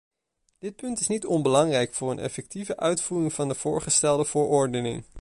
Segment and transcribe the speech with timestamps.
[0.59, 5.03] Dit punt is niet onbelangrijk voor een effectieve uitvoering van de voorgestelde verordening.